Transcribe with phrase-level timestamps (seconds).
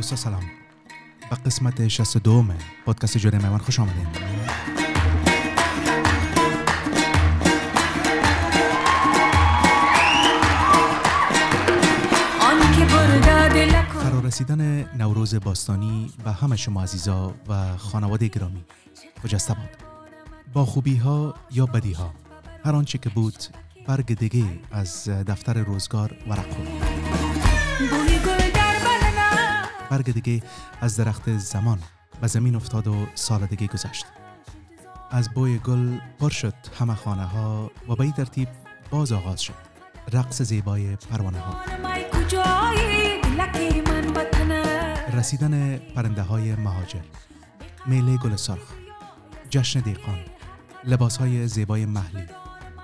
[0.00, 0.42] دوستا سلام.
[1.30, 2.44] به قسمت 62
[2.86, 4.06] پادکست جوری میوان خوش آمدین.
[14.02, 18.64] فرا رسیدن نوروز باستانی و همه شما عزیزا و خانواده گرامی.
[19.22, 19.68] خجسته باد
[20.52, 22.14] با خوبی ها یا بدی ها
[22.64, 23.44] هر آنچه که بود
[23.86, 28.19] برگ دیگه از دفتر روزگار ورق خورد.
[29.90, 30.42] برگ دیگه
[30.80, 31.78] از درخت زمان
[32.20, 34.06] به زمین افتاد و سال دیگه گذشت.
[35.10, 38.48] از بوی گل پر شد همه خانه ها و به ترتیب
[38.90, 39.54] باز آغاز شد.
[40.12, 41.56] رقص زیبای پروانه ها
[45.12, 47.00] رسیدن پرنده های مهاجر.
[47.86, 48.72] میله گل سرخ.
[49.50, 50.18] جشن دیقان.
[50.84, 52.26] لباس های زیبای محلی.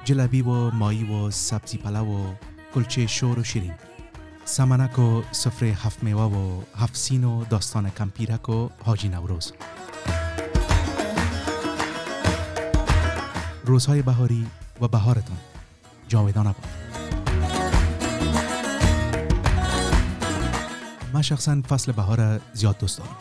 [0.05, 2.34] جلبی و مایی و سبزی پلو و
[2.75, 3.75] کلچه شور و شیرین.
[4.48, 9.52] سمنک و سفره هفت میوه و هفت سین و داستان کمپیرک و حاجی نوروز.
[13.64, 14.47] روزهای بهاری
[14.80, 15.36] و بهارتان
[16.08, 16.64] جاودانه بود
[21.12, 23.17] من شخصا فصل بهار زیاد دوست دارم.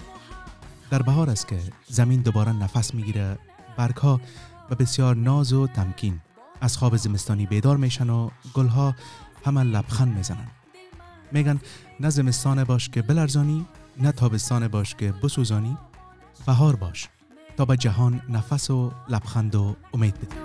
[0.90, 3.38] در بهار است که زمین دوباره نفس می‌گیره
[3.78, 4.22] برگها
[4.70, 6.22] و بسیار ناز و تمکین
[6.62, 8.96] از خواب زمستانی بیدار میشن و گلها
[9.46, 10.48] همه لبخند می‌زنن.
[11.32, 11.60] میگن
[12.00, 13.66] نه زمستان باش که بلرزانی
[14.02, 15.78] نه تابستان باش که بسوزانی.
[16.46, 17.10] بهار باش
[17.58, 20.36] تا به جهان نفس و لبخند و امید بده.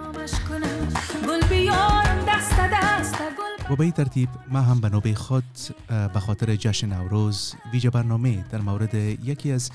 [3.71, 5.45] و به این ترتیب ما هم به نوبه خود
[5.89, 9.71] به خاطر جشن نوروز ویژه برنامه در مورد یکی از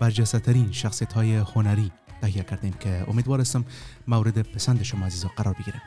[0.00, 3.64] برجسته ترین شخصیت های هنری تهیه کردیم که امیدوارستم
[4.08, 5.82] مورد پسند شما عزیزا قرار بگیره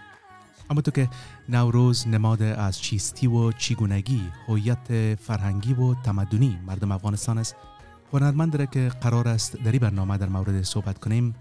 [0.70, 1.10] اما تو که
[1.50, 7.56] نوروز نماد از چیستی و چیگونگی هویت فرهنگی و تمدنی مردم افغانستان است.
[8.14, 11.36] هنرمند داره که قرار است در این برنامه در مورد صحبت کنیم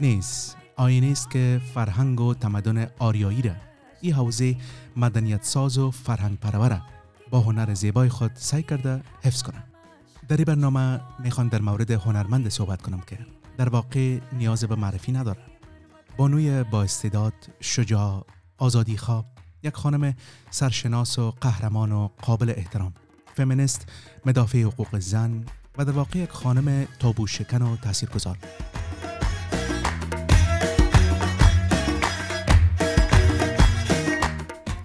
[0.00, 3.52] نیست آینه است که فرهنگ و تمدن آریایی را
[4.00, 4.56] این حوزه
[4.96, 6.82] مدنیت ساز و فرهنگ پروره
[7.30, 9.64] با هنر زیبای خود سعی کرده حفظ کنه
[10.28, 13.18] در این برنامه می‌خوان در مورد هنرمند صحبت کنم که
[13.56, 15.40] در واقع نیاز به معرفی نداره
[16.16, 18.26] بانوی با استعداد شجاع
[18.58, 19.24] آزادی خواه
[19.62, 20.14] یک خانم
[20.50, 22.94] سرشناس و قهرمان و قابل احترام.
[23.36, 23.88] فمینیست
[24.26, 25.44] مدافع حقوق زن
[25.78, 28.38] و در واقع یک خانم تابو شکن و تاثیرگذار.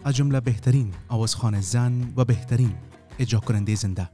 [0.04, 2.76] از جمله بهترین آوازخان زن و بهترین
[3.20, 4.10] اجرا کننده زنده.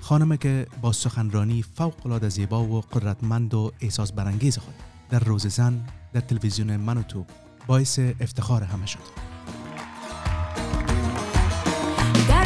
[0.00, 4.74] خانمی که با سخنرانی فوق العاده زیبا و قدرتمند و احساس برانگیز خود.
[5.10, 7.24] در روز زن در تلویزیون من و تو
[7.68, 8.98] باعث افتخار همه شد
[12.28, 12.44] در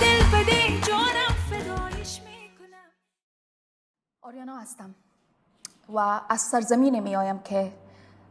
[0.00, 2.90] دل بده جانم فدایش می‌کنم.
[4.22, 4.94] آریانا هستم
[5.94, 7.72] و از سرزمین می آیم که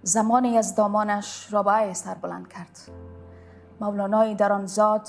[0.01, 2.79] زمانی از دامانش رابعه سر بلند کرد.
[3.81, 5.07] مولانای در آن زاد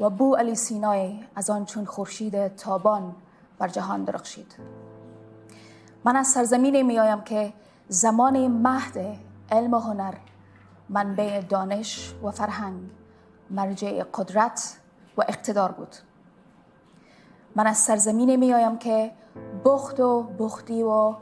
[0.00, 3.14] و بو علی سینای از آن چون خورشید تابان
[3.58, 4.56] بر جهان درخشید.
[6.04, 7.52] من از سرزمین می آیم که
[7.88, 10.14] زمان مهد علم و هنر
[10.88, 12.80] منبع دانش و فرهنگ
[13.50, 14.76] مرجع قدرت
[15.16, 15.96] و اقتدار بود.
[17.56, 19.12] من از سرزمین می آیم که
[19.64, 21.14] بخت و بختی و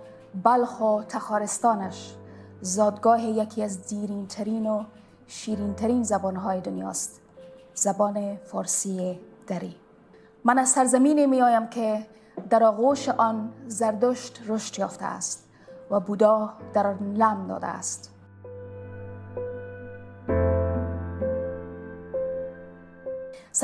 [0.45, 2.15] بلخ و تخارستانش
[2.61, 4.85] زادگاه یکی از دیرین ترین و
[5.27, 7.21] شیرین ترین زبانهای دنیاست.
[7.75, 9.77] زبان فارسی دری.
[10.45, 12.07] من از سرزمین می آیم که
[12.51, 15.49] در آغوش آن زردشت رشد یافته است
[15.91, 18.14] و بودا در آن لم داده است.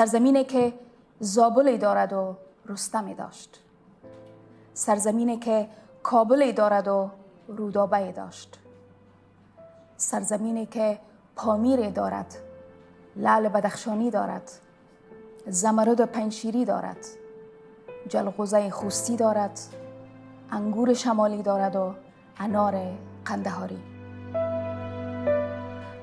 [0.01, 0.73] سرزمینی که
[1.21, 3.61] زابلی دارد و رستمی داشت.
[4.75, 5.69] سرزمینی که
[6.03, 7.11] کابلی دارد و
[7.49, 8.59] رودابه داشت.
[9.97, 10.99] سرزمینی که
[11.37, 12.35] پامیر دارد
[13.17, 14.51] لعل بدخشانی دارد
[15.47, 17.07] زمرد پنشیری دارد
[18.09, 19.61] جلغوزه خوستی دارد
[20.51, 21.95] انگور شمالی دارد و
[22.39, 22.83] انار
[23.25, 23.90] قندهاری.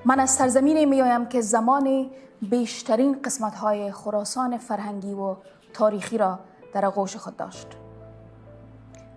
[0.07, 2.09] من از سرزمینی میایم که زمان
[2.41, 5.35] بیشترین قسمت های خراسان فرهنگی و
[5.73, 6.39] تاریخی را
[6.73, 7.67] در آغوش خود داشت.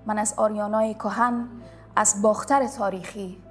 [0.06, 1.48] من از آریانای کهن
[1.96, 3.42] از باختر تاریخی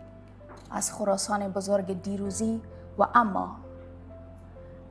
[0.72, 2.62] از خراسان بزرگ دیروزی
[2.98, 3.56] و اما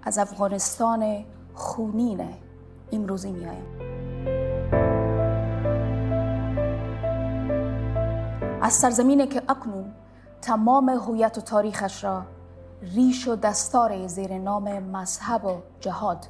[0.02, 1.24] از افغانستان
[1.54, 2.28] خونین
[2.92, 3.66] امروزی میایم
[8.62, 9.92] از سرزمینی که اکنون
[10.42, 12.22] تمام هویت و تاریخش را
[12.82, 16.26] ریش و دستار زیر نام مذهب و جهاد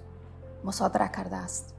[0.65, 1.75] مصادره کرده است.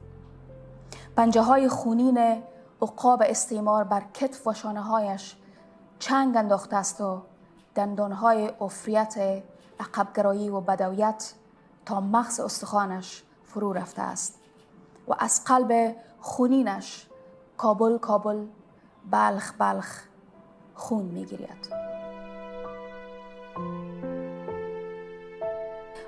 [1.16, 2.42] پنجه های خونین
[2.82, 5.36] عقاب استعمار بر کتف و شانه هایش
[5.98, 7.22] چنگ انداخته است و
[7.74, 9.42] دندان های افریت
[9.80, 11.34] عقبگرایی و بدویت
[11.86, 14.38] تا مغز استخوانش فرو رفته است
[15.08, 17.06] و از قلب خونینش
[17.56, 18.46] کابل کابل
[19.10, 20.02] بلخ بلخ
[20.74, 21.99] خون می‌گیرید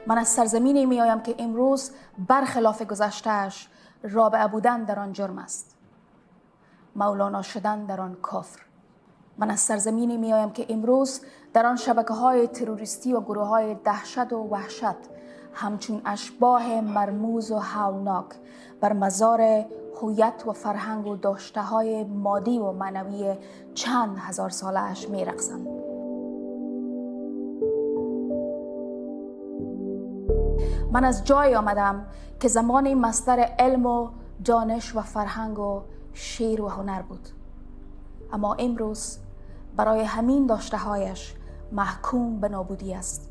[0.07, 1.91] من از سرزمینی می آیم که امروز
[2.29, 3.69] برخلاف گذشتهش
[4.03, 5.77] رابعه بودن در آن جرم است
[6.97, 8.61] مولانا شدن در آن کفر
[9.39, 11.21] من از سرزمینی می آیم که امروز
[11.53, 14.97] در آن شبکه های تروریستی و گروه های دهشت و وحشت
[15.55, 18.27] همچون اشباه مرموز و هولناک
[18.81, 19.65] بر مزار
[20.03, 23.37] هویت و فرهنگ و داشته های مادی و معنوی
[23.75, 26.02] چند هزار سالش می رقصند.
[30.93, 32.07] من از جای آمدم
[32.41, 34.09] که زمان مستر علم و
[34.45, 37.29] دانش و فرهنگ و شیر و هنر بود.
[38.33, 39.19] اما امروز
[39.77, 41.35] برای همین داشته هایش
[41.73, 43.31] محکوم به نابودی است.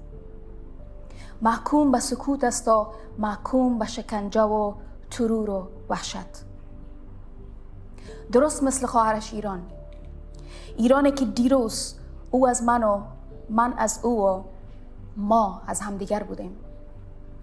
[1.42, 2.88] محکوم به سکوت است و
[3.18, 4.74] محکوم به شکنجه و
[5.12, 6.46] ترور و وحشت.
[8.32, 9.62] درست مثل خواهرش ایران.
[10.78, 11.96] ایرانی که دیروز
[12.32, 13.02] او از من و
[13.50, 14.44] من از او و
[15.18, 16.58] ما از همدیگر بودیم.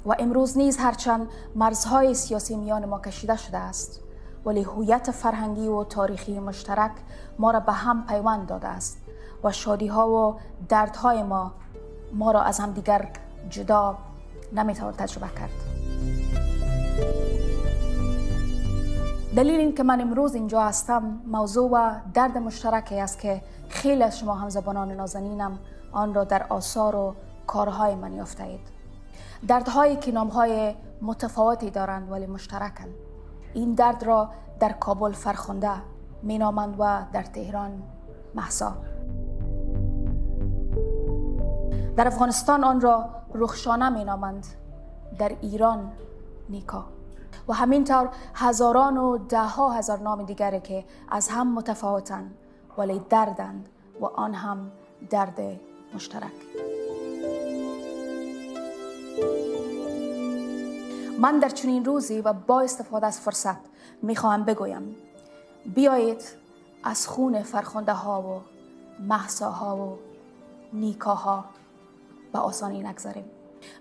[0.06, 4.00] و امروز نیز هرچند مرزهای سیاسی میان ما کشیده شده است
[4.46, 6.92] ولی هویت فرهنگی و تاریخی مشترک
[7.38, 8.98] ما را به هم پیوند داده است
[9.44, 10.36] و شادی ها و
[10.68, 11.52] دردهای ما
[12.14, 13.08] ما را از همدیگر
[13.50, 13.98] جدا
[14.52, 15.50] نمی‌توان تجربه کرد.
[19.36, 24.18] دلیل این که من امروز اینجا هستم موضوع و درد مشترکی است که خیلی از
[24.18, 25.58] شما هم زبانان نازنینم
[25.92, 27.14] آن را در آثار و
[27.46, 28.77] کارهای من یافته اید
[29.46, 32.94] دردهایی که نامهای متفاوتی دارند ولی مشترکند.
[33.54, 34.30] این درد را
[34.60, 35.70] در کابل فرخنده
[36.22, 37.82] مینامند و در تهران
[38.34, 38.76] محسا.
[41.96, 44.46] در افغانستان آن را رخشانه مینامند
[45.18, 45.92] در ایران
[46.48, 46.84] نیکا.
[47.48, 52.34] و همینطور هزاران و ده ها هزار نام دیگری که از هم متفاوتند
[52.78, 53.68] ولی دردند
[54.00, 54.70] و آن هم
[55.10, 55.40] درد
[55.94, 56.32] مشترک.
[61.18, 63.56] من در چنین روزی و با استفاده از فرصت
[64.02, 64.96] می‌خواهم بگویم
[65.74, 66.24] بیایید
[66.84, 68.40] از خون فرخنده ها و
[69.02, 69.98] محساها و
[70.72, 71.44] نیکاها
[72.32, 73.24] به آسانی نگذاریم.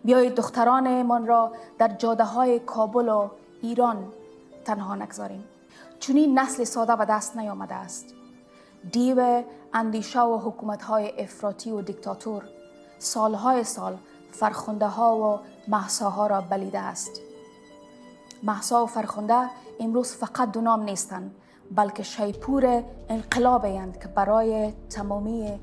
[0.05, 3.29] بیایید دختران من را در جاده های کابل و
[3.61, 4.13] ایران
[4.65, 5.43] تنها نگذاریم.
[5.99, 8.05] چنین نسل ساده به دست نیامده است.
[8.91, 9.43] دیو
[9.73, 12.43] اندیشه و حکومت های افراطی و دیکتاتور
[12.99, 13.97] سالهای سال
[14.31, 17.21] فرخنده ها و محساها را بلیده است.
[18.43, 21.35] محسا و فرخنده امروز فقط دو نام نیستند
[21.75, 23.65] بلکه شیپور انقلاب
[23.99, 25.59] که برای تمامی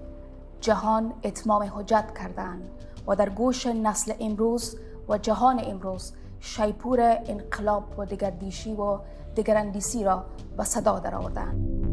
[0.60, 2.70] جهان اتمام حجت کردند
[3.06, 4.76] و در گوش نسل امروز
[5.08, 8.98] و جهان امروز شیپور انقلاب و دگردیشی و
[9.36, 10.24] دگراندیسی را
[10.56, 11.84] به صدا درآوردند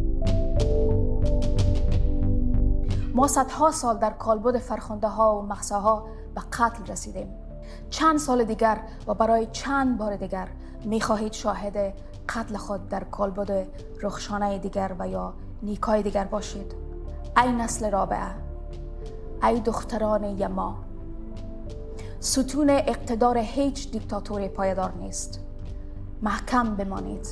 [3.14, 7.28] ما صدها سال در کالبد فرخنده ها و مخصاها به قتل رسیدیم.
[7.90, 10.48] چند سال دیگر و برای چند بار دیگر
[10.84, 11.94] می خواهید شاهد
[12.30, 13.68] قتل خود در کالبد
[14.02, 16.76] رخشانه دیگر و یا نیکای دیگر باشید.
[17.38, 18.36] ای نسل رابعه
[19.44, 20.78] ای دختران یما
[22.20, 25.40] ستون اقتدار هیچ دیکتاتوری پایدار نیست.
[26.22, 27.28] محکم بمانید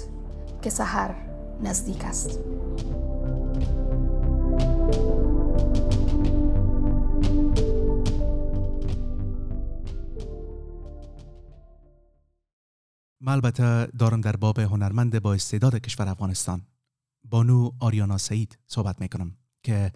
[0.62, 1.16] که سحر
[1.64, 2.40] نزدیک است.
[13.30, 16.62] من البته دارم در باب هنرمند با استعداد کشور افغانستان.
[17.24, 19.32] بانو آریانا سعید صحبت می‌کنم
[19.64, 19.92] که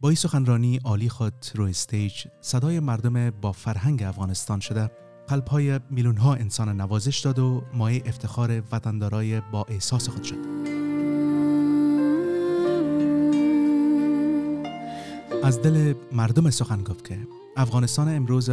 [0.00, 4.90] با این سخنرانی عالی خود رو استیج صدای مردم با فرهنگ افغانستان شده.
[5.28, 10.38] قلبهای میلیون ها انسان نوازش داد و مایه افتخار وطندارای با احساس خود شد.
[15.44, 17.18] از دل مردم سخن گفت که
[17.56, 18.50] افغانستان امروز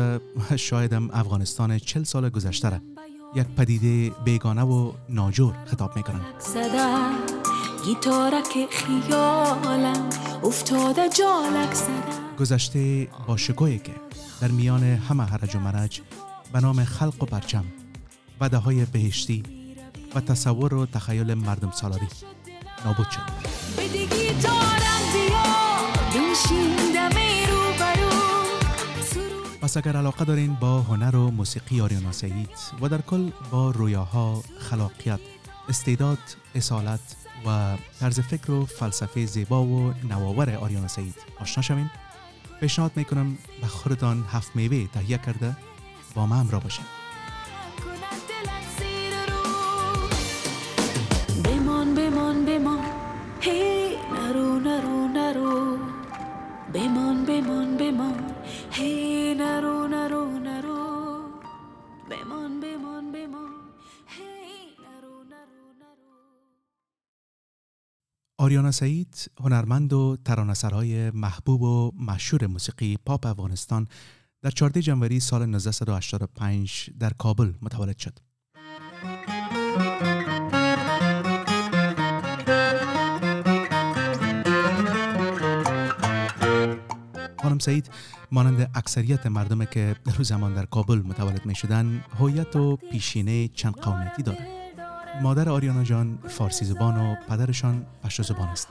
[0.55, 2.82] شایدم افغانستان چل سال گذشته
[3.36, 6.22] یک پدیده بیگانه و ناجور خطاب می‌کنن
[12.39, 13.92] گذشته با شکوهی که
[14.42, 16.01] در میان همه هرج و مرج
[16.54, 17.65] به نام خلق و پرچم
[18.42, 19.44] وده های بهشتی
[20.15, 22.08] و تصور و تخیل مردم سالاری.
[22.86, 23.22] نابود شد.
[29.65, 32.50] پس اگر علاقه دارین با هنر و موسیقی آریانا سعید
[32.81, 35.19] و در کل با رویاها خلاقیت
[35.69, 36.17] استعداد،
[36.55, 37.00] اصالت
[37.45, 41.91] و طرز فکر و فلسفه زیبا و نواور آریانا سعید آشنا شویم
[42.60, 45.57] پیشنهاد می‌کنم به خودتان هفت میوه تهیه کرده
[46.15, 47.04] با ما همراه باشید
[68.45, 73.87] آریانا سعید هنرمند و ترانه‌سرای محبوب و مشهور موسیقی پاپ افغانستان
[74.41, 78.19] در 14 جنوری سال 1985 در کابل متولد شد.
[87.43, 87.89] خانم سعید
[88.31, 93.73] مانند اکثریت مردم که در زمان در کابل متولد می شدن هویت و پیشینه چند
[93.73, 94.64] قومیتی دارد.
[95.22, 98.67] مادر آریانا جان فارسی زبان و پدرشان پشتو زبان است.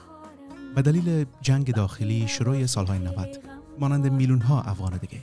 [0.74, 3.42] به دلیل جنگ داخلی شروع سالهای 90
[3.78, 5.22] مانند میلیون ها افغان دیگه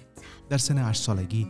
[0.50, 1.48] در سن 8 سالگی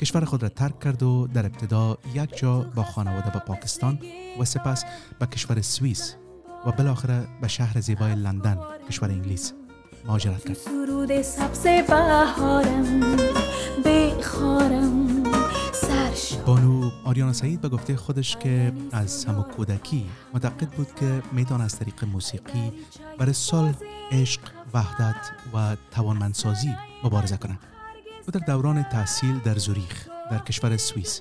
[0.00, 3.98] کشور خود را ترک کرد و در ابتدا یک جا با خانواده به پاکستان
[4.40, 4.84] و سپس
[5.18, 6.14] به کشور سوئیس
[6.66, 8.58] و بالاخره به شهر زیبای لندن
[8.88, 9.52] کشور انگلیس
[10.04, 10.56] مهاجرت کرد.
[10.56, 13.00] سرود سبز بهارم
[13.84, 15.25] بخارم
[16.46, 21.78] بانو آریانا سعید به گفته خودش که از همه کودکی معتقد بود که میدان از
[21.78, 22.72] طریق موسیقی
[23.18, 23.74] برای سال
[24.12, 24.40] عشق،
[24.74, 27.58] وحدت و توانمندسازی مبارزه کنه.
[28.26, 31.20] او در دوران تحصیل در زوریخ در کشور سوئیس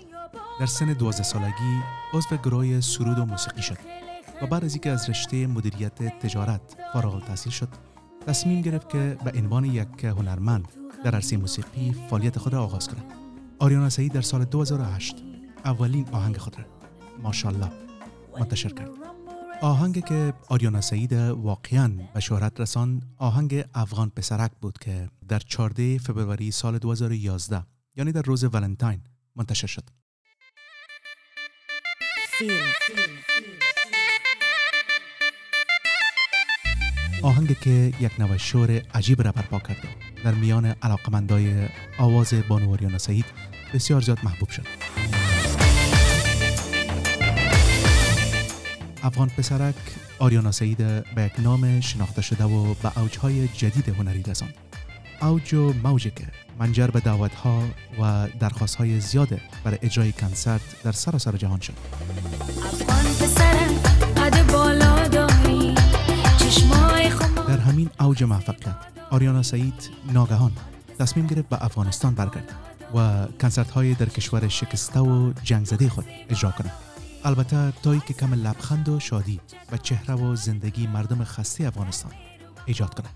[0.60, 1.82] در سن 12 سالگی
[2.14, 3.78] عضو گروه سرود و موسیقی شد
[4.42, 6.62] و بعد از اینکه از رشته مدیریت تجارت
[6.94, 7.70] فارغ التحصیل شد
[8.28, 10.68] تصمیم گرفت که به عنوان یک هنرمند
[11.04, 13.25] در عرصه موسیقی فعالیت خود را آغاز کند.
[13.60, 15.16] آریانا سعید در سال 2008
[15.66, 16.66] اولین آهنگ خود را
[17.24, 17.72] ماشاءالله
[18.40, 18.90] منتشر کرد.
[19.62, 25.98] آهنگی که آریانا سعید واقعا به شهرت رساند آهنگ افغان پسرک بود که در 14
[25.98, 27.64] فبروری سال 2011
[27.96, 29.02] یعنی در روز ولنتاین
[29.36, 29.84] منتشر شد.
[37.24, 38.38] آهنگ که یک نوع
[38.94, 39.88] عجیب را برپا کرد و
[40.24, 41.68] در میان علاقمندای
[42.00, 43.26] آواز بانو آریانا سعید
[43.76, 44.66] بسیار زیاد محبوب شد.
[49.04, 49.76] افغان پسرک
[50.20, 50.78] آریانا سعید
[51.16, 54.54] به یک نام شناخته شده و به اوجهای جدید هنری رساند.
[55.22, 56.24] اوج و موجی که
[56.60, 57.64] منجر به دعوتها
[58.02, 61.74] و درخواستهای زیاده برای اجرای کنسرت در سراسر جهان شد.
[67.48, 68.76] در همین اوج موفقیت
[69.12, 70.52] آریانا سعید ناگهان
[71.00, 76.06] تصمیم گرفت به افغانستان برگردد و کنسرت های در کشور شکسته و جنگ زده خود
[76.30, 76.72] اجرا کند
[77.24, 79.40] البته تا که کم لبخند و شادی
[79.72, 82.12] و چهره و زندگی مردم خسته افغانستان
[82.66, 83.14] ایجاد کند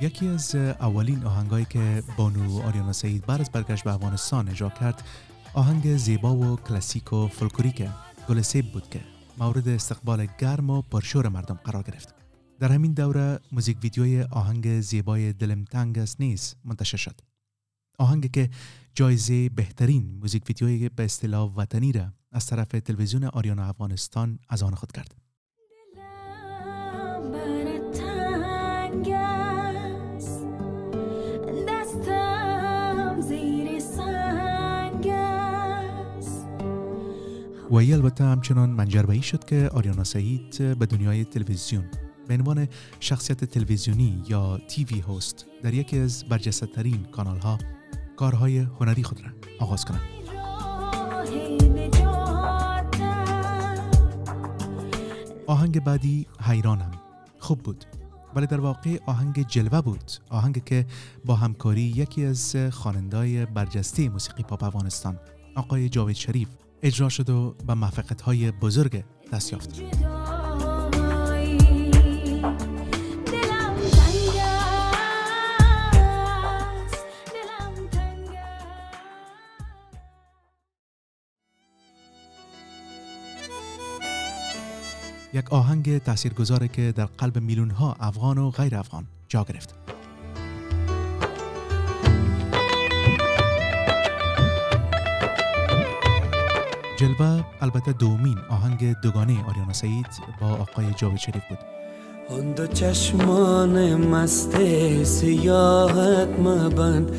[0.00, 5.02] یکی از اولین آهنگایی که بانو آریانا سعید بعد از برگشت به افغانستان اجرا کرد
[5.54, 7.88] آهنگ زیبا و کلاسیک و فولکلوریک
[8.28, 9.00] گل سیب بود که
[9.38, 12.14] مورد استقبال گرم و پرشور مردم قرار گرفت.
[12.60, 17.31] در همین دوره موزیک ویدیوی آهنگ زیبای دلم تنگ است نیست منتشر شد.
[17.98, 18.50] آهنگی که
[18.94, 24.74] جایزه بهترین موزیک ویدیوی به اصطلاح وطنی را از طرف تلویزیون آریانا افغانستان از آن
[24.74, 25.14] خود کرد.
[37.70, 41.84] و ای البته همچنان منجر به شد که آریانا سعید به دنیای تلویزیون
[42.28, 42.68] به عنوان
[43.00, 47.58] شخصیت تلویزیونی یا تیوی هست در یکی از برجسته ترین کانال ها
[48.16, 50.00] کارهای هنری خود را آغاز کنند.
[55.46, 56.90] آهنگ بعدی حیرانم.
[57.38, 57.84] خوب بود.
[58.34, 60.12] ولی در واقع آهنگ جلوه بود.
[60.30, 60.86] آهنگ که
[61.24, 65.18] با همکاری یکی از خوانندای برجسته موسیقی پاپ افغانستان
[65.54, 66.48] آقای جاوید شریف
[66.82, 69.82] اجرا شد و به موفقیت های بزرگ دست یافت.
[85.34, 89.74] یک آهنگ تاثیرگذاری که در قلب میلیون ها افغان و غیر افغان جا گرفت.
[96.98, 100.06] جلوه البته دومین آهنگ دوگانه آریانا سعید
[100.40, 101.81] با آقای جاوید شریف بود.
[102.30, 104.56] آن دو چشمان مست
[105.02, 107.10] سیاحت مبند.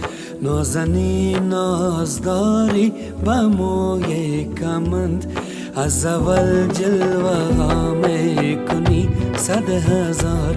[0.41, 2.93] نازنی نازداری
[3.25, 5.37] و موی کمند.
[5.75, 10.55] از اول جلوه ها می‌کنی صد هزار.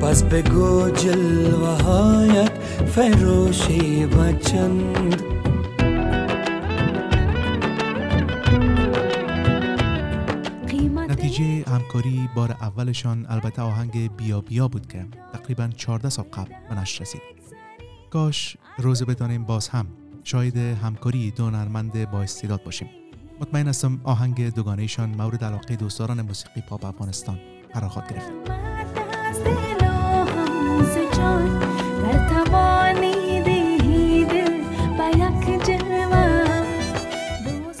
[0.00, 2.52] پس بگو جلوه هایت
[2.86, 4.32] فروشی و
[11.40, 17.02] نتیجه همکاری بار اولشان البته آهنگ بیا بیا بود که تقریبا 14 سال قبل نشر
[17.02, 17.20] رسید.
[18.10, 19.86] کاش روز بدانیم باز هم
[20.24, 22.88] شاید همکاری دو هنرمند با استعداد باشیم.
[23.40, 27.38] مطمئن هستم آهنگ دوگانهشان مورد علاقه دوستداران موسیقی پاپ افغانستان
[27.74, 28.32] قرار گرفت.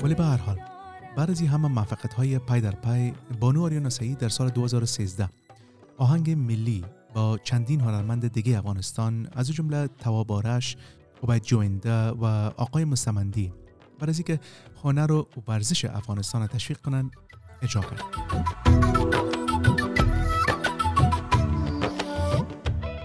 [0.02, 0.75] ولی به هر حال
[1.16, 5.28] بعد از همه موفقیت های پای در پای بانو آریانا سعید در سال 2013
[5.98, 10.76] آهنگ ملی با چندین هنرمند دیگه افغانستان از جمله توابارش
[11.22, 12.24] عبید جوینده و
[12.56, 13.52] آقای مستمندی
[13.98, 14.40] بعد از اینکه
[14.82, 17.10] هنر و ورزش افغانستان را تشویق کنند
[17.62, 18.02] اجرا کرد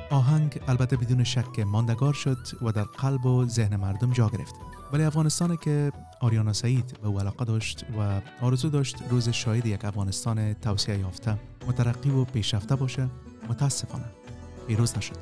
[0.10, 4.56] آهنگ البته بدون شک ماندگار شد و در قلب و ذهن مردم جا گرفت.
[4.94, 9.86] ولی افغانستان که آریانا سعید به او علاقه داشت و آرزو داشت روز شاهد یک
[9.86, 13.10] افغانستان توسعه یافته مترقی و پیشرفته باشه.
[13.50, 14.06] متاسفانه
[14.68, 15.18] پیروز نشد.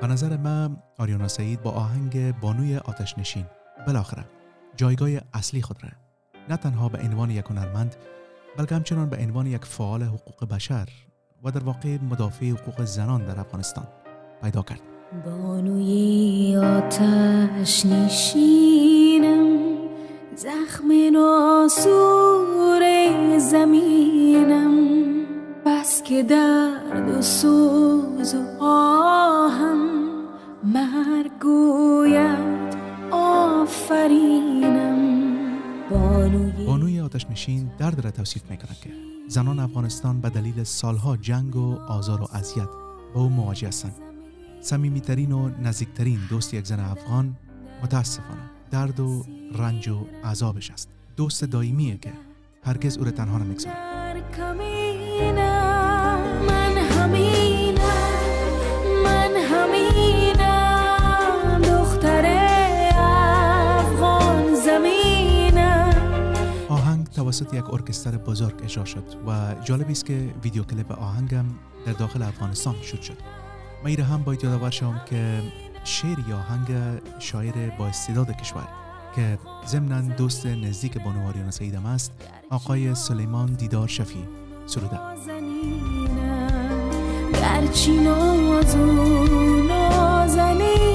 [0.00, 3.44] به نظر من آریانا سعید با آهنگ بانوی آتش نشین
[3.86, 4.24] بالاخره
[4.76, 6.01] جایگاه اصلی خود را
[6.48, 7.96] نه تنها به عنوان یک هنرمند
[8.56, 10.88] بلکه همچنان به عنوان یک فعال حقوق بشر
[11.44, 13.86] و در واقع مدافع حقوق زنان در افغانستان
[14.42, 14.80] پیدا کرد.
[15.24, 19.58] بانوی آتش نشینم
[20.36, 22.82] زخم ناسور
[23.38, 24.72] زمینم.
[25.66, 29.78] بس که درد و سوز و آهم
[30.64, 32.76] مرگ گوید
[33.10, 34.51] آفرینم
[36.66, 38.90] بانوی آتش نشین درد را توصیف می‌کند که
[39.28, 42.68] زنان افغانستان به دلیل سالها جنگ و آزار و اذیت
[43.14, 43.94] با او مواجه هستند.
[44.60, 47.36] صمیمیترین و نزدیکترین دوست یک زن افغان
[47.82, 49.24] متاسفانه درد و
[49.54, 50.88] رنج و عذابش است.
[51.16, 52.12] دوست دائمیه که
[52.64, 53.76] هرگز او را تنها نمی‌گذاره
[67.32, 71.44] توسط یک ارکستر بزرگ اجرا شد و جالب است که ویدیو کلیپ آهنگم
[71.86, 73.16] در داخل افغانستان شد شد.
[73.84, 75.42] من ایره هم باید یادآور شوم که
[75.84, 76.66] شعر یا آهنگ
[77.18, 78.68] شاعر با استعداد کشور
[79.16, 82.12] که ضمنا دوست نزدیک بانو آریانا سعیدم است
[82.50, 84.24] آقای سلیمان دیدار شفی
[84.66, 84.98] سروده.
[87.32, 88.86] گرچی نازو
[89.68, 90.91] نازنینم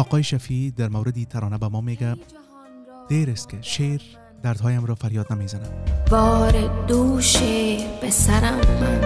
[0.00, 2.16] آقای شفی در موردی ترانه به ما میگه
[3.08, 4.00] دیر است که شعر
[4.42, 5.84] دردهایم را فریاد نمی‌زنم.
[6.10, 7.36] بار دوش
[8.00, 9.00] به سرم من.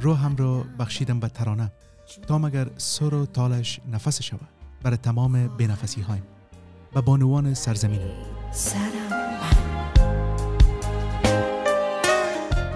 [0.00, 1.72] روحم را بخشیدم به ترانه.
[2.26, 4.48] تا مگر سر و تالش نفس شود؟
[4.82, 6.22] برای تمام بنفسی هایم
[6.94, 8.10] و بانوان سرزمینم
[8.52, 9.16] سرم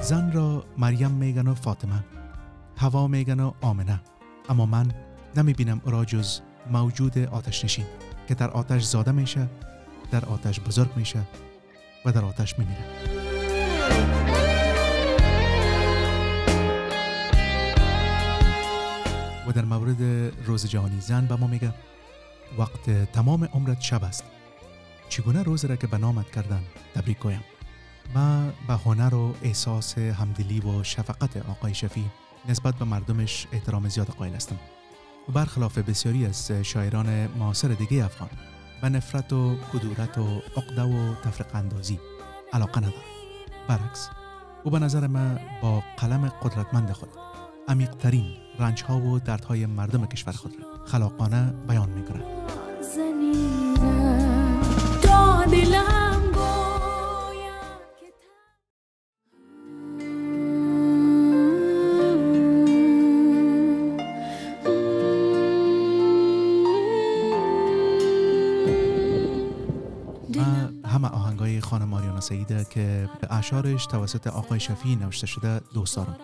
[0.00, 2.04] زن را مریم میگن و فاطمه.
[2.76, 4.00] هوا میگن و آمنه.
[4.48, 4.92] اما من
[5.36, 6.40] نمی بینم او را جز
[6.70, 7.86] موجود آتش نشین
[8.28, 9.48] که در آتش زاده میشه
[10.10, 11.22] در آتش بزرگ میشه
[12.04, 12.84] و در آتش میمیره
[19.46, 20.02] و در مورد
[20.46, 21.74] روز جهانی زن به ما میگه
[22.58, 24.24] وقت تمام عمرت شب است.
[25.08, 26.62] چگونه روز را که به نامت کردن
[26.94, 27.44] تبریک گویم؟
[28.14, 32.10] من به هنر و احساس همدلی و شفقت آقای شفی
[32.48, 34.58] نسبت به مردمش احترام زیاد قائل هستم.
[35.28, 38.28] برخلاف بسیاری از شاعران معاصر دیگه افغان
[38.82, 42.00] به نفرت و کدورت و عقده و تفرق اندازی
[42.52, 42.94] علاقه ندارم.
[43.68, 44.08] برعکس
[44.64, 47.08] او به نظر من با قلم قدرتمند خود
[47.68, 48.24] عمیقترین
[48.58, 52.24] رنجها و دردهای مردم کشور خود را خلاقانه بیان می‌کنه
[55.02, 55.99] زنینم
[71.00, 76.16] همه آهنگای خانم آریانا سعیده که اشعارش توسط آقای شفیعی نوشته شده دوست دارم.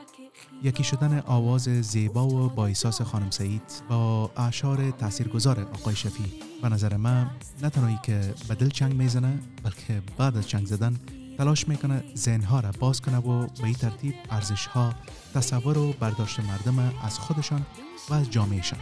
[0.63, 6.69] یکی شدن آواز زیبا و با احساس خانم سعید با اعشار تاثیرگذار آقای شفی به
[6.69, 7.31] نظر من
[7.63, 10.97] نه تنهایی که به دل چنگ می‌زنه بلکه بعد از چنگ زدن
[11.39, 14.95] تلاش می‌کنه ذهنها را باز کنه و به این ترتیب ارزش ها
[15.35, 17.67] تصور و برداشت مردم از خودشان
[18.11, 18.79] و از جامعهشان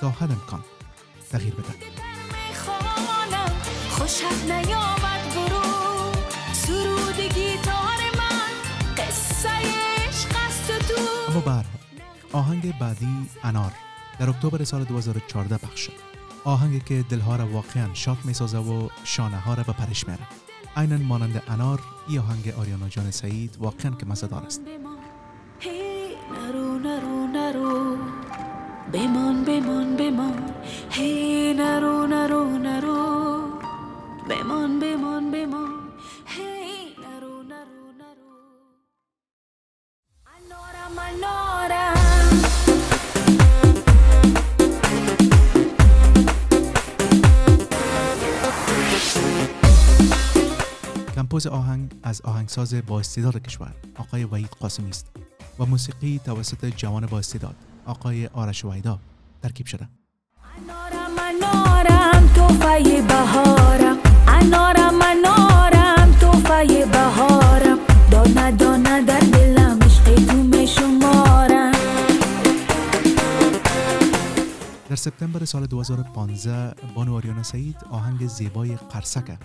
[0.00, 0.60] تا حد امکان
[1.30, 1.74] تغییر بده.
[3.90, 5.11] خوشت نیامد.
[7.12, 8.52] سرود گیتار من
[8.96, 9.48] قصه
[10.08, 10.28] عشق
[10.88, 11.30] تو.
[11.30, 11.64] اما برها
[12.32, 13.72] آهنگ بعدی انار.
[14.18, 15.92] در اکتبر سال 2014 پخش شد
[16.44, 20.26] آهنگی که دلها را واقعا شاد می‌سازه و شانه ها را به پرش میره
[20.76, 24.60] عینا مانند انار ای آهنگ آریانا جان سعید واقعا که مزدار است.
[26.32, 27.96] نرو نرو نرو.
[28.92, 30.54] بمان بمان بمان.
[30.90, 33.42] هی نرو نرو نرو.
[34.28, 35.81] بمان بمان بمان.
[51.32, 55.06] کمپوز آهنگ از آهنگساز با استعداد کشور آقای وحید قاسمی است.
[55.58, 57.54] و موسیقی توسط جوان با استعداد
[57.86, 58.98] آقای آرش ویدا
[59.42, 59.88] ترکیب شده.
[60.56, 63.98] انارم انارم بهارم.
[64.28, 65.51] انارم انارم
[74.92, 79.38] در سپتامبر سال 2015 بانو آریانا سعید آهنگ زیبای قرسکه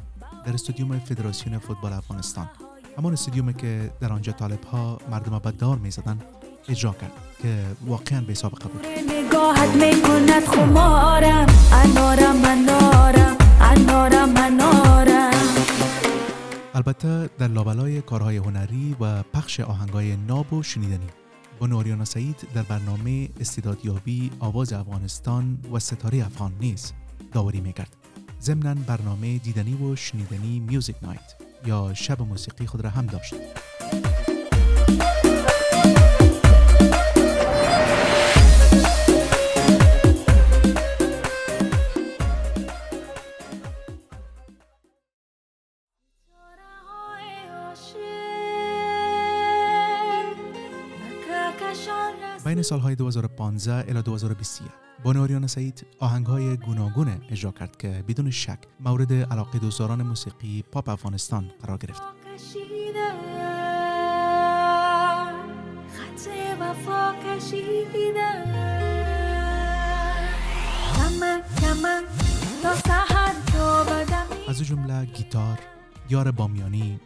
[0.46, 2.50] در استودیوم فدراسیون فوتبال افغانستان.
[2.98, 6.20] همان استودیومی که در آنجا طالب ها مردم به دار می زدن
[6.70, 11.48] اجرا کرد که واقعا به سابقه بود نگاهت می‌کند خمارم.
[11.72, 13.38] انارم انارم.
[13.62, 15.32] انارم انارم.
[16.74, 21.08] البته در لابلای کارهای هنری و پخش آهنگای ناب و شنیدنی.
[21.60, 26.94] با نوریانا سعید در برنامه استعدادیابی آواز افغانستان و ستاره افغان نیز
[27.32, 27.96] داوری می‌کرد.
[28.42, 33.34] ضمنا برنامه دیدنی و شنیدنی میوزیک نایت یا شب موسیقی خود را هم داشت.
[52.58, 54.72] بین سالهای 2015 الی 2021
[55.04, 61.52] بانو سعید آهنگهای گوناگون اجرا کرد که بدون شک مورد علاقه دوستداران موسیقی پاپ افغانستان
[61.62, 62.02] قرار گرفت.
[74.48, 75.60] از جمله گیتار
[76.10, 77.00] یار بامیانی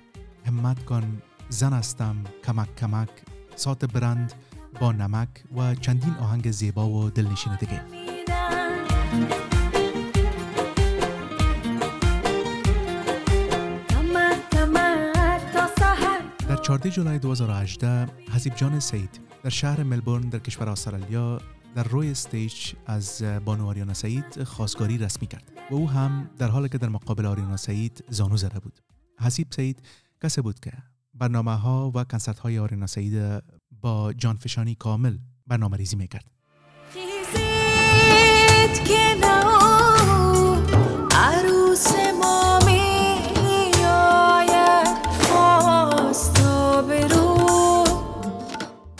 [0.46, 3.10] همت کن زن هستم کمک کمک
[3.56, 4.34] سات برند
[4.80, 7.82] با نمک و چندین آهنگ زیبا و دلنشین دیگه.
[16.48, 21.42] در 14 جولای 2018 حسیب جان سعید در شهر ملبورن در کشور استرالیا
[21.76, 26.70] در روی استیج از بانو آریانا سعید خواستگاری رسمی کرد و او هم در حالی
[26.70, 28.80] که در مقابل آریانا سعید زانو زده بود.
[29.20, 29.82] حسیب سعید
[30.24, 30.72] کسی بود که
[31.14, 33.44] برنامه ها و کنسرت های آریانا سعید
[33.82, 35.17] با جانفشانی کامل
[35.48, 36.26] برنامه ریزی می‌کرد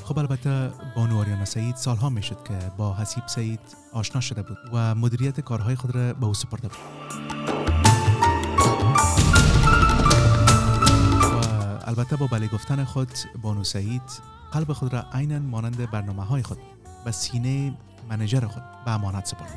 [0.04, 3.60] خب البته بانو آریانا سعید سالها می‌شد که با حسیب سعید
[3.94, 6.78] آشنا شده بود و مدیریت کارهای خود را به او سپرده بود.
[11.22, 14.02] و البته با بله گفتن خود بانو سعید
[14.52, 16.58] قلب خود را عینا مانند برنامه های خود
[17.06, 17.74] و سینه
[18.10, 19.56] منجر خود به امانت سپرد.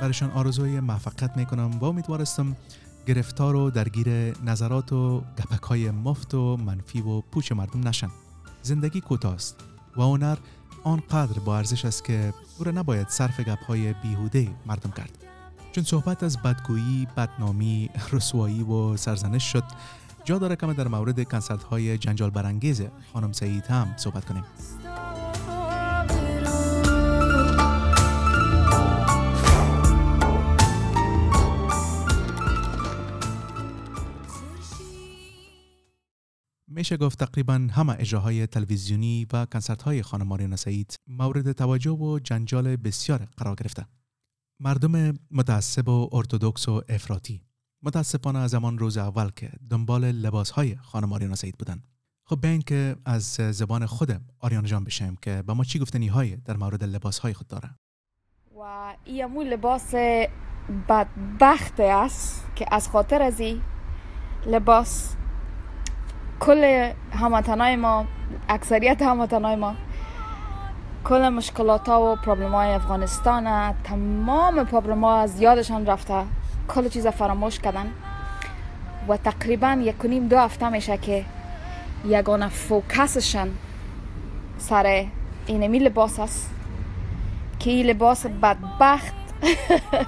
[0.00, 2.56] برشان آرزوی موفقیت می‌کنم و امیدوارستم
[3.06, 4.08] گرفتار و درگیر
[4.44, 8.10] نظرات و گپک های مفت و منفی و پوچ مردم نشن.
[8.62, 9.56] زندگی کوتاست
[9.96, 10.36] و هنر
[10.84, 15.19] آنقدر با ارزش است که او را نباید صرف گپ های بیهوده مردم کرد.
[15.72, 19.64] چون صحبت از بدگویی، بدنامی، رسوایی و سرزنش شد
[20.24, 24.44] جا داره که در مورد کنسرت های جنجال برانگیز خانم سعید هم صحبت کنیم
[36.68, 42.18] میشه گفت تقریبا همه اجراهای تلویزیونی و کنسرت های خانم آریانا سعید مورد توجه و
[42.18, 43.99] جنجال بسیار قرار گرفته.
[44.62, 47.42] مردم متعصب و ارتودکس و افراطی
[47.82, 51.82] متاسفانه از همان روز اول که دنبال لباس های خانم آریانا سعید بودن.
[52.24, 56.36] خب بیاین که از زبان خود آریانا جان بشیم که با ما چی گفتنی های
[56.36, 57.70] در مورد لباس های خود داره.
[58.60, 59.94] و این لباس
[60.88, 63.42] بدبخت است که از خاطر از
[64.46, 65.16] لباس
[66.40, 68.06] کل هموطنای ما
[68.48, 69.76] اکثریت هموطنای ما
[71.04, 76.24] کل مشکلات ها و پرابلم های افغانستان تمام پرابلم ها از یادشان رفته.
[76.68, 77.92] کل چیز فراموش کردن.
[79.08, 81.24] و تقریبا یک نیم دو هفته میشه که
[82.04, 83.50] یگانه فوکسشان
[84.58, 85.06] سر
[85.46, 86.50] اینمی لباس است
[87.58, 89.14] که این لباس بدبخت.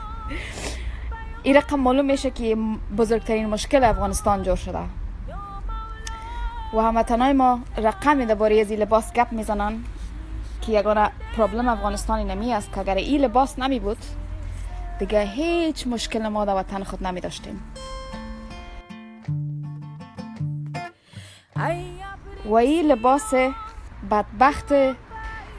[1.43, 2.57] این رقم معلوم میشه که
[2.99, 4.79] بزرگترین مشکل افغانستان جور شده.
[6.75, 9.85] و هموطنای ما رقمی درباره از این لباس گپ می‌زنن.
[10.63, 13.99] که یگانه پرابلم افغانستان نمی است که اگر این لباس نمی بود
[14.99, 17.61] دیگه هیچ مشکل ما در وطن خود نمی داشتیم.
[22.45, 23.35] و این لباس
[24.11, 24.73] بدبخت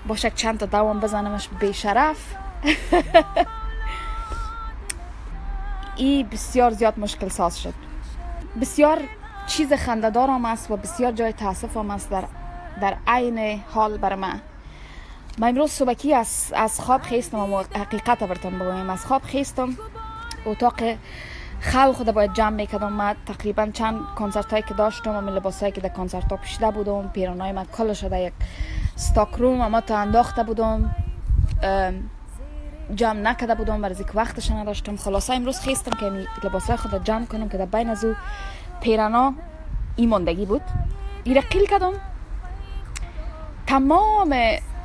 [0.08, 2.36] باشک چند تا دوام بزنمش بیشرف.
[5.96, 7.74] ای بسیار زیاد مشکل ساز شد.
[8.62, 9.02] بسیار
[9.48, 12.24] چیز خنددار هم است و بسیار جای تاسف هم است در,
[12.82, 14.42] در عین حال بر من.
[15.38, 19.78] من امروز صبحکی از, از خواب خیستم و حقیقت برتون بگویم از خواب خیستم
[20.46, 20.82] اتاق
[21.72, 25.72] خواب خود باید جمع می‌کردم من تقریبا چند کنسرت هایی که داشتم و لباس هایی
[25.72, 28.34] که در کنسرت ها پشیده بودم پیران های من کل شده یک
[28.96, 30.96] ستاک روم اما تا انداخته بودم
[32.96, 37.26] جمع نکده بودم برای که وقتش نداشتم خلاصا امروز خیستم که لباس های خود جمع
[37.26, 38.16] کنم که در بین از او
[38.82, 39.34] پیرانا
[39.96, 40.62] ایماندگی بود
[41.24, 41.94] ایره قیل کردم
[43.68, 44.36] تمام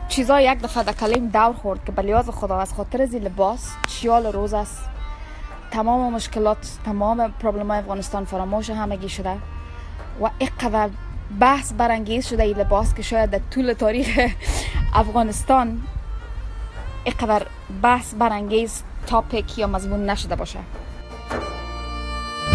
[0.09, 4.27] چیزا یک دفعه در کلیم دور خورد که بلیاز خدا از خاطر زی لباس چیال
[4.27, 4.85] روز است.
[5.71, 9.33] تمام مشکلات تمام پرابلم افغانستان فراموش همگی شده
[10.23, 10.91] و اینقدر
[11.41, 14.19] بحث برانگیز شده این لباس که شاید در طول تاریخ
[14.95, 15.83] افغانستان
[17.05, 17.47] اینقدر
[17.83, 20.59] بحث برانگیز تاپیک یا مضمون نشده باشه.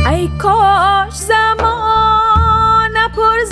[0.10, 3.46] ای کاش زمان پر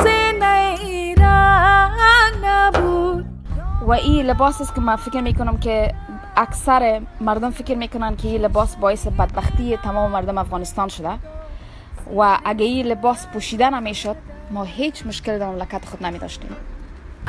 [3.92, 5.96] و این لباس است که من فکر می‌کنم که
[6.36, 11.10] اکثر مردم فکر می‌کنن که این لباس باعث بدبختی تمام مردم افغانستان شده.
[12.18, 14.16] و اگه این لباس پوشیده نمی‌شد
[14.52, 16.56] ما هیچ مشکل در مملکت خود نمی داشتیم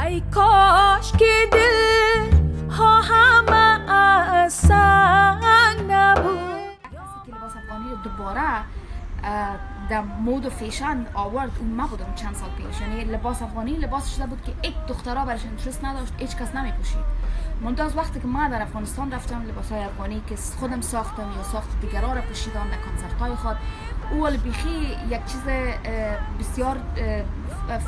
[0.07, 6.39] ای کاش که دل ها همه از سنگ نبود
[7.29, 8.43] لباس افغانی دوباره
[9.93, 11.51] در مود و فیشن آورد.
[11.59, 15.25] اون ما بودم چند سال پیش یعنی لباس افغانی لباس شده بود که یک دخترها
[15.25, 19.73] برش انترست نداشت هیچ کس نمی پوشید از وقتی که ما در افغانستان رفتم لباس
[19.73, 23.57] های افغانی که خودم ساختم یا ساخت دیگرها را پوشیدم در کنسرت های خود
[24.13, 25.43] اول بیخی یک چیز
[26.41, 26.77] بسیار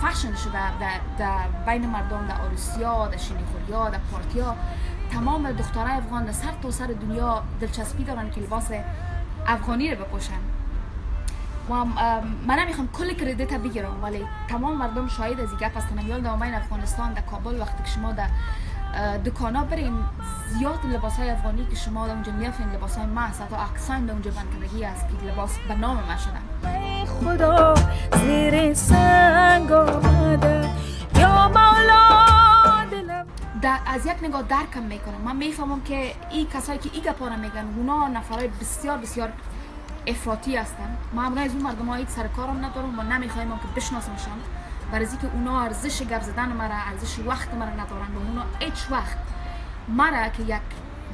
[0.02, 0.78] فشن شده
[1.18, 4.56] در, بین مردم در آروسیا در شینیخوریا در پارتیا
[5.12, 8.70] تمام دخترای افغان در سر تا سر دنیا دلچسپی دارن که لباس
[9.46, 10.53] افغانی رو بپوشن.
[11.70, 11.84] و
[12.46, 16.06] من نمی‌خوام کل کردیت بگیرم ولی تمام مردم شاهد از گپ هستن.
[16.06, 18.28] یاد در افغانستان در کابل وقتی که شما در
[19.24, 19.94] دکانا برین
[20.48, 24.12] زیاد لباس های افغانی که شما در اونجا میافین لباس های محض حتی اکسان در
[24.12, 26.42] اونجا بندگی است که لباس به نام ما شدن.
[27.06, 27.74] خدا
[28.16, 30.70] زیر سنگ آمده.
[31.18, 32.14] یا مولا
[33.86, 35.20] از یک نگاه درکم می‌کنم.
[35.24, 39.32] من می‌فهمم که این کسایی که ای گپا میگن اونا نفرای بسیار بسیار
[40.06, 42.26] افراطی هستن ما از اون مردم ها سر
[42.64, 44.40] ندارم و نمی‌خوایم که بشناسمشان.
[44.92, 49.16] برای که اونا ارزش گپ زدن مرا ارزش وقت مرا ندارن و اونا هیچ وقت
[49.88, 50.60] مرا که یک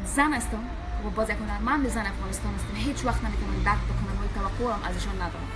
[0.05, 0.59] زن هستم
[1.07, 4.26] و باز یک من زن افغانستان هستم هیچ وقت نمی‌تونم درک بکنم و
[4.59, 5.48] توقع هم ازشان ندارم.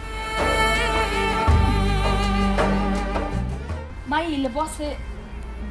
[4.16, 4.80] این لباس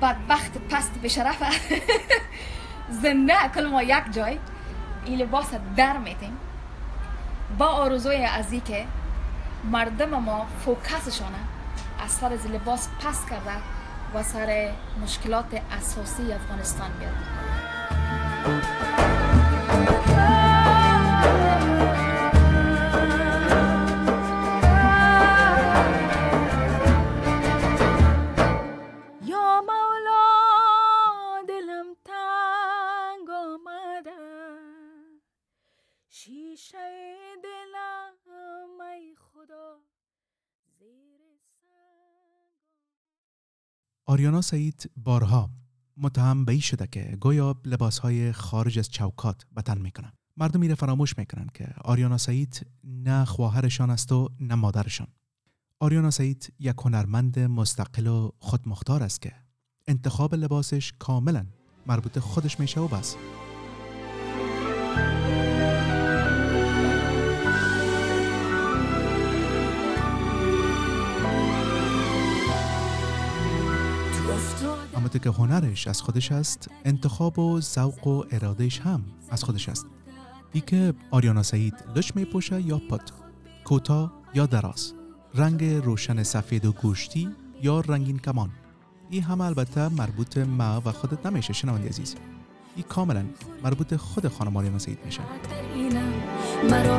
[0.02, 1.44] بدبخت پست به شرف
[3.02, 4.40] زنده کل ما یک جای.
[5.06, 6.38] این لباس در میتیم
[7.58, 8.86] با آرزوی ازی که
[9.72, 11.38] مردم ما فوکسشانه
[12.04, 13.52] از سر از لباس پس کرده
[14.16, 14.72] و سر
[15.04, 17.14] مشکلات اساسی افغانستان بیاد.
[44.06, 45.50] آریانا سعید بارها
[45.98, 51.18] متهم به شده که گویا لباسهای خارج از چوکات به تن می‌کنه مردم میره فراموش
[51.18, 55.08] می‌کنن که آریانا سعید نه خواهرشان است و نه مادرشان.
[55.80, 59.34] آریانا سعید یک هنرمند مستقل و خودمختار است که
[59.88, 61.46] انتخاب لباسش کاملا
[61.88, 63.16] مربوط خودش میشه و بس.
[75.04, 79.86] اما که هنرش از خودش است انتخاب و ذوق و ارادهش هم از خودش است.
[80.54, 83.12] ای که آریانا سعید لش می پوشه یا پت
[83.66, 84.94] کوتا یا دراز
[85.36, 87.30] رنگ روشن سفید و گوشتی
[87.62, 88.50] یا رنگین کمان.
[89.10, 92.16] این هم البته مربوط ما و خودت نمیشه شنوندی عزیز.
[92.76, 93.26] این کاملا
[93.64, 95.22] مربوط خود خانم آریانا سعید میشه.
[96.70, 96.90] من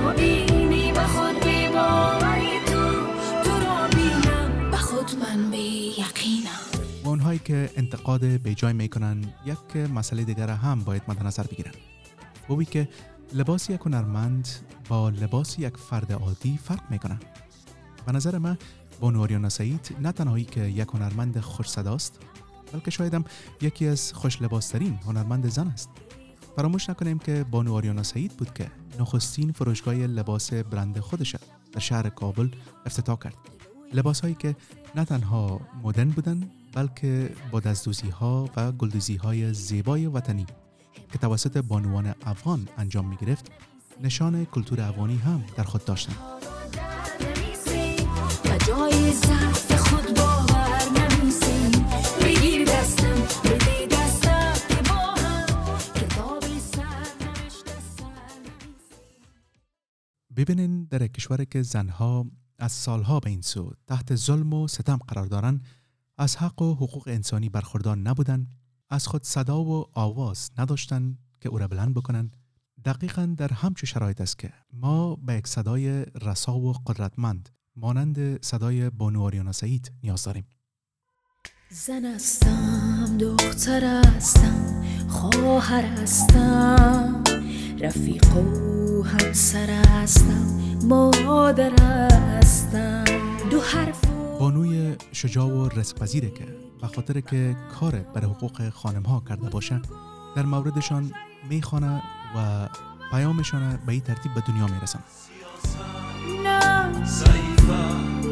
[7.35, 11.73] اونهایی که انتقاد به جای می‌کنن یک مسئله دیگر هم باید مد نظر بگیرن.
[12.49, 12.89] بوی که
[13.33, 14.49] لباس یک هنرمند
[14.89, 17.21] با لباس یک فرد عادی فرق می‌کنن
[18.07, 18.59] به نظر من
[19.01, 22.19] بانو آریانا سعید نه تنهایی که یک هنرمند خوش صداست
[22.73, 23.25] بلکه شایدم
[23.61, 25.91] یکی از خوش لباسترین هنرمند زن است.
[26.57, 28.71] فراموش نکنیم که بانو آریانا سعید بود که
[29.01, 31.37] نخستین فروشگاه لباس برند خودش
[31.73, 32.49] در شهر کابل
[32.87, 33.37] افتتاح کرد.
[33.93, 34.57] لباس هایی که
[34.95, 40.47] نه تنها مدرن بودن بلکه با دزدوزی ها و گلدوزی های زیبای وطنی
[41.13, 43.53] که توسط بانوان افغان انجام می گرفت
[44.03, 46.17] نشان کلتور افغانی هم در خود داشتند.
[60.37, 62.27] ببینین در کشور که زنها
[62.59, 65.65] از سالها به این سو تحت ظلم و ستم قرار دارند
[66.17, 68.47] از حق و حقوق انسانی برخوردار نبودن
[68.91, 72.31] از خود صدا و آواز نداشتن که او را بلند بکنن.
[72.85, 78.91] دقیقا در همچه شرایط است که ما به یک صدای رسا و قدرتمند مانند صدای
[78.91, 80.47] بانو آریانا سعید نیاز داریم.
[81.71, 87.23] زن هستم دختر هستم خواهر هستم
[87.81, 93.05] رفیق و همسر هستم مادر هستم.
[93.51, 96.45] دو حرف بانوی شجاع و رزقپذیره که
[96.81, 99.81] به خاطر که کار برای حقوق خانم ها کرده باشه
[100.37, 101.13] در موردشان
[101.51, 102.03] می‌خوانه
[102.37, 102.69] و
[103.11, 105.01] پیامشان به این ترتیب به دنیا می‌رسن.
[106.45, 106.87] نه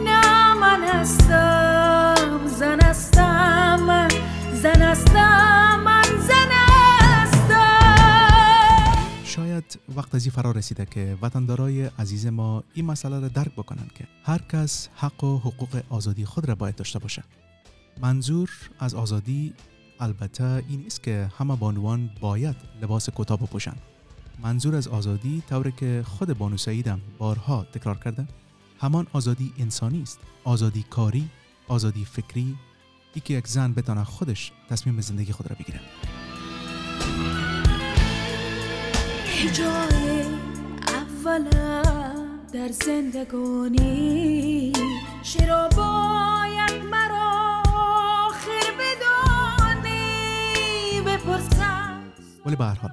[0.05, 4.09] نه من هستم زن هستم
[4.53, 6.42] زن هستم من زن
[9.53, 14.05] شاید وقت از فرا رسیده که وطندارای عزیز ما این مسئله را درک بکنند که
[14.25, 17.25] هر کس حق و حقوق آزادی خود را باید داشته باشد.
[18.01, 19.55] منظور از آزادی
[20.01, 23.81] البته این است که همه بانوان باید لباس کوتاه بپوشند.
[24.43, 28.29] منظور از آزادی طوری که خود بانو سعیدم بارها تکرار کرده
[28.81, 31.29] همان آزادی انسانی است آزادی کاری
[31.69, 32.57] آزادی فکری
[33.15, 35.81] ای که یک زن بتانه خودش تصمیم زندگی خود را بگیره
[39.51, 40.25] جای
[40.87, 44.73] اولم در زندگانی.
[45.23, 47.63] چرا باید مرا
[48.27, 50.01] آخر بدانی؟
[51.07, 52.01] بپرسم.
[52.47, 52.91] ولی به حال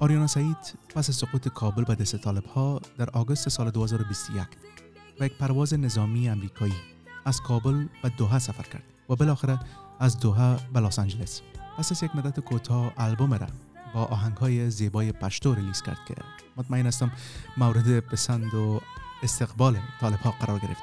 [0.00, 0.56] آریانا سعید
[0.94, 4.46] پس از سقوط کابل به دست طالب ها در آگوست سال 2021
[5.20, 6.74] و یک پرواز نظامی امریکایی
[7.24, 9.58] از کابل به دوحه سفر کرد و بالاخره
[10.00, 11.40] از دوحه به لس آنجلس.
[11.78, 13.46] پس از یک مدت کوتاه البوم را
[13.94, 16.14] با آهنگ های زیبای پشتو ریلیز کرد که
[16.56, 17.12] مطمئن هستم
[17.56, 18.80] مورد پسند و
[19.22, 20.82] استقبال طالب ها قرار گرفت.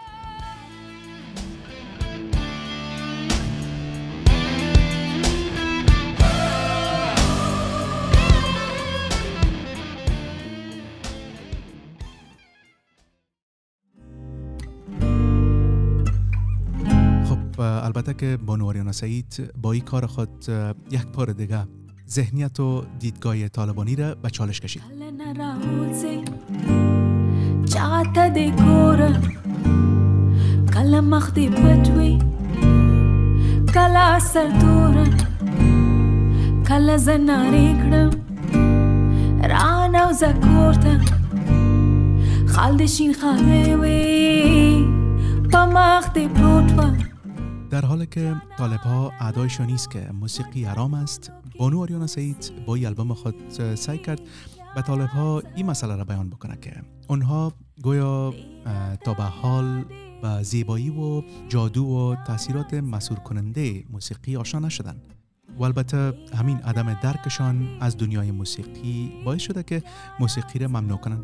[17.30, 20.46] خب البته که بانو آریانا سعید با این کار خود
[20.91, 21.67] یک بار دیگه
[22.10, 24.82] ذهنیت و دیدگاه طالبانی را به چالش کشید.
[30.74, 32.13] کله مخ دی پټوي
[33.74, 34.95] کله سر تور
[36.68, 38.12] کله زنارې کړم
[39.51, 40.93] رانه او زکورته
[42.53, 44.86] خال د شین خاله وي
[45.51, 46.70] په مخ دی پروت
[47.70, 52.76] در حالی که طالب ها اعدایشان نیست که موسیقی حرام است بانو آریانا سعید با
[52.76, 53.36] این البوم خود
[53.76, 54.22] سعی کرد
[54.76, 57.53] به طالب ها این مسئله را بیان بکنه که اونها
[57.84, 58.34] گویا
[59.05, 59.86] تا به حال
[60.22, 64.95] به زیبایی و جادو و تاثیرات مسور کننده موسیقی آشنا نشدن.
[65.59, 69.84] و البته همین عدم درکشان از دنیای موسیقی باعث شده که
[70.20, 71.20] موسیقی را ممنوع کنن.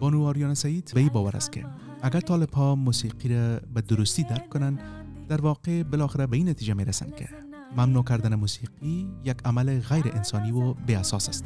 [0.00, 1.66] بانو آریان سعید به باور است که
[2.02, 4.80] اگر طالب ها موسیقی را به درستی درک کنند
[5.28, 7.28] در واقع بالاخره به این نتیجه می رسند که
[7.76, 11.44] ممنوع کردن موسیقی یک عمل غیر انسانی و بی اساس است.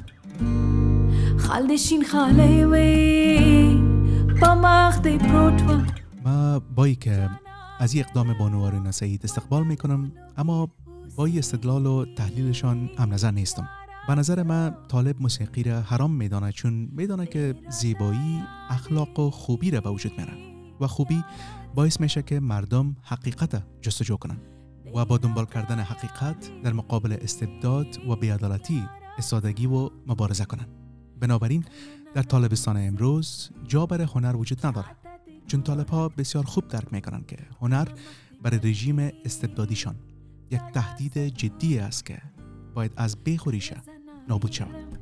[1.38, 3.82] خالدشین خاله وی
[6.24, 7.30] ما بایی که
[7.78, 10.68] از این اقدام بانوار سعید استقبال می کنم اما
[11.16, 13.68] با این استدلال و تحلیلشان هم نظر نیستم.
[14.08, 19.70] به نظر من طالب موسیقی را حرام میدانه چون میدانه که زیبایی اخلاق و خوبی
[19.70, 20.32] را به وجود میره
[20.80, 21.24] و خوبی
[21.74, 24.36] باعث میشه که مردم حقیقت جستجو کنن
[24.94, 28.88] و با دنبال کردن حقیقت در مقابل استبداد و بیعدالتی
[29.18, 30.66] استادگی و مبارزه کنن
[31.20, 31.64] بنابراین
[32.14, 34.96] در طالبستان امروز جا برای هنر وجود ندارد
[35.46, 37.88] چون طالب ها بسیار خوب درک می‌کنند که هنر
[38.42, 39.94] برای رژیم استبدادیشان
[40.50, 42.22] یک تهدید جدی است که
[42.74, 43.76] باید از بیخوریشه
[44.28, 44.98] نابود شود.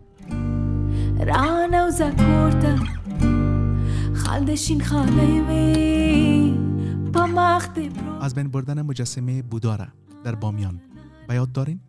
[8.21, 9.89] از بین بردن مجسمه بوداره
[10.25, 10.81] در بامیان.
[11.29, 11.81] به یاد دارین؟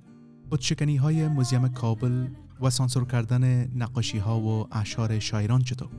[0.50, 2.28] بودشکنی های موزیم کابل
[2.62, 5.90] و سانسور کردن نقاشی ها و اشعار شاعران چطور؟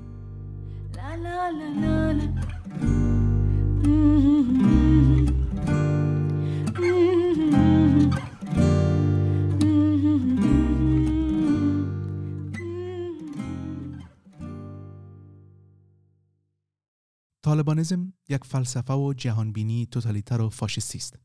[17.43, 21.18] طالبانیزم یک فلسفه و جهانبینی توتالیتر و فاشیستی است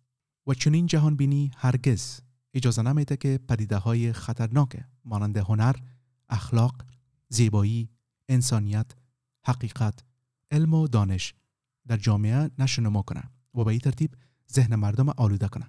[0.47, 2.20] و چنین جهانبینی هرگز
[2.53, 5.76] اجازه نمیده که پدیده های خطرناک مانند هنر،
[6.30, 6.86] اخلاق،
[7.30, 7.89] زیبایی،
[8.30, 8.91] انسانیت،
[9.45, 10.03] حقیقت،
[10.51, 11.34] علم و دانش
[11.88, 14.15] در جامعه نشنما کنه و به این ترتیب
[14.51, 15.65] ذهن مردم آلوده کنه.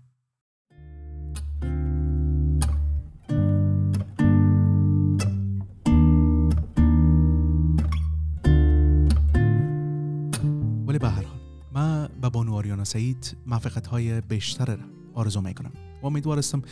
[12.20, 14.78] به بانو آریانا سعید موفقیت های بیشتر
[15.14, 16.62] آرزو می کنم و امیدوارستم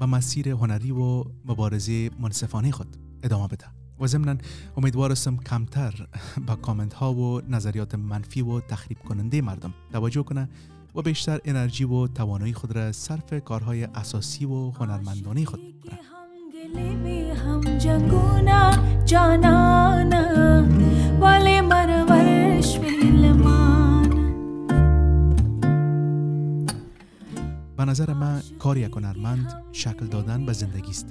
[0.00, 3.64] به مسیر هنری و مبارزه منصفانه خود ادامه بده.
[4.00, 4.36] و ضمنا
[4.76, 6.06] امیدوارستم کمتر
[6.46, 10.48] با کامنت ها و نظریات منفی و تخریب کننده مردم توجه کنه
[10.94, 15.98] و بیشتر انرژی و توانایی خود را صرف کارهای اساسی و هنرمندانه خود کنه
[27.80, 31.06] به نظر من کار یک هنرمند شکل دادن به زندگی است.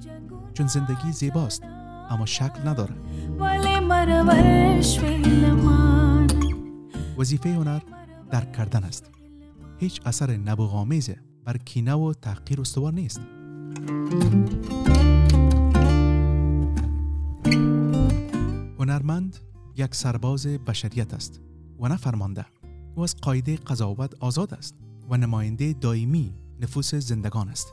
[0.53, 1.63] چون زندگی زیباست
[2.09, 2.95] اما شکل نداره.
[7.17, 7.79] وظیفه هنر
[8.31, 9.11] درک کردن است.
[9.77, 13.21] هیچ اثر نبوغامیزه بر کینه و تحقیر استوار نیست.
[18.79, 19.37] هنرمند
[19.75, 21.41] یک سرباز بشریت است
[21.79, 22.45] و نه فرمانده.
[22.95, 24.75] او از قاعده قضاوت آزاد است
[25.09, 27.71] و نماینده دائمی نفوس زندگان است.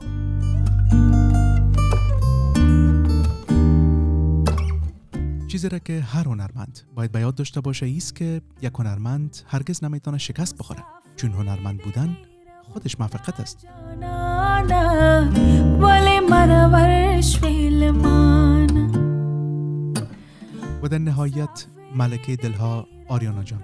[5.49, 9.84] چیزی را که هر هنرمند باید به یاد داشته باشه ایست که یک هنرمند هرگز
[9.84, 10.84] نمی‌تونه شکست بخوره.
[11.16, 12.16] چون هنرمند بودن
[12.72, 13.66] خودش موفقیت است.
[20.82, 21.66] و در نهایت
[21.97, 23.62] ملکه دلها آریانا جان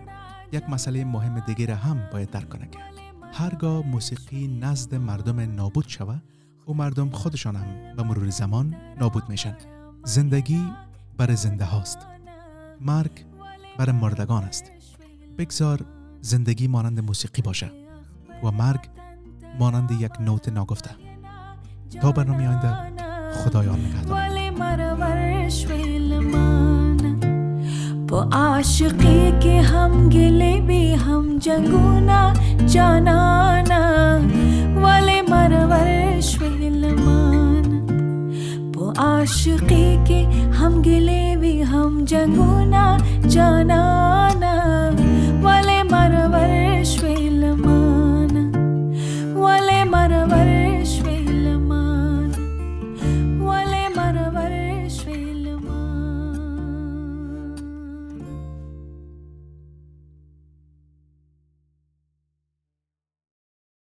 [0.52, 2.78] یک مسئله مهم دیگر هم باید درک کنه که
[3.32, 6.22] هرگاه موسیقی نزد مردم نابود شود
[6.68, 9.56] و مردم خودشان هم به مرور زمان نابود میشن.
[10.04, 10.64] زندگی
[11.16, 11.98] بر زنده هاست.
[12.80, 13.10] مرگ
[13.78, 14.72] بر مردگان است.
[15.38, 15.84] بگذار
[16.20, 17.70] زندگی مانند موسیقی باشه
[18.44, 18.88] و مرگ
[19.58, 20.90] مانند یک نوت ناگفته.
[22.00, 22.76] تا برنامه آینده
[23.32, 24.18] خدایان نگهدار.
[28.12, 32.18] वो आशिकी के हम गिले भी हम ह
[32.72, 33.18] जना
[34.82, 36.34] वाले मरा वर्ष
[38.76, 40.20] वो आशिकी के
[40.58, 42.84] हम गिले भी हम ह
[43.34, 43.80] जना